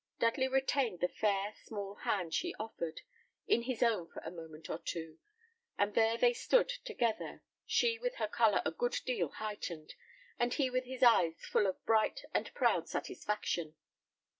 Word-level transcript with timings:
Dudley 0.17 0.47
retained 0.47 0.99
the 0.99 1.07
fair, 1.07 1.53
small 1.53 1.93
hand 1.93 2.33
she 2.33 2.55
offered, 2.57 3.01
in 3.47 3.61
his 3.61 3.83
own 3.83 4.07
for 4.07 4.19
a 4.21 4.31
moment 4.31 4.67
or 4.67 4.79
two; 4.79 5.19
and 5.77 5.93
there 5.93 6.17
they 6.17 6.33
stood 6.33 6.69
together, 6.69 7.43
she 7.67 7.99
with 7.99 8.15
her 8.15 8.27
colour 8.27 8.63
a 8.65 8.71
good 8.71 8.97
deal 9.05 9.29
heightened, 9.29 9.93
and 10.39 10.55
he 10.55 10.71
with 10.71 10.85
his 10.85 11.03
eyes 11.03 11.45
full 11.45 11.67
of 11.67 11.85
bright 11.85 12.21
and 12.33 12.51
proud 12.55 12.89
satisfaction. 12.89 13.75